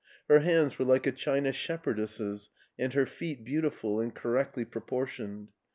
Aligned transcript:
Her 0.27 0.39
hands 0.39 0.79
were 0.79 0.85
like 0.85 1.05
a 1.05 1.11
china 1.11 1.51
shepherdess's 1.51 2.49
and 2.79 2.91
her 2.93 3.05
feet, 3.05 3.45
beautiful 3.45 3.99
and 3.99 4.11
correctly 4.15 4.65
proportioned. 4.65 5.49